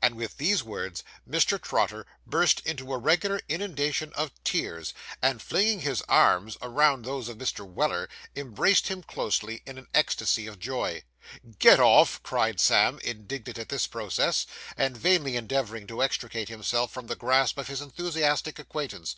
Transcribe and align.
And 0.00 0.14
with 0.14 0.38
these 0.38 0.62
words, 0.64 1.04
Mr. 1.28 1.60
Trotter 1.60 2.06
burst 2.26 2.60
into 2.66 2.90
a 2.90 2.96
regular 2.96 3.38
inundation 3.50 4.14
of 4.14 4.30
tears, 4.42 4.94
and, 5.20 5.42
flinging 5.42 5.80
his 5.80 6.00
arms 6.08 6.56
around 6.62 7.04
those 7.04 7.28
of 7.28 7.36
Mr. 7.36 7.66
Weller, 7.66 8.08
embraced 8.34 8.88
him 8.88 9.02
closely, 9.02 9.62
in 9.66 9.76
an 9.76 9.86
ecstasy 9.92 10.46
of 10.46 10.58
joy. 10.58 11.02
'Get 11.58 11.80
off!' 11.80 12.22
cried 12.22 12.60
Sam, 12.60 12.98
indignant 13.04 13.58
at 13.58 13.68
this 13.68 13.86
process, 13.86 14.46
and 14.74 14.96
vainly 14.96 15.36
endeavouring 15.36 15.86
to 15.88 16.02
extricate 16.02 16.48
himself 16.48 16.90
from 16.90 17.08
the 17.08 17.14
grasp 17.14 17.58
of 17.58 17.68
his 17.68 17.82
enthusiastic 17.82 18.58
acquaintance. 18.58 19.16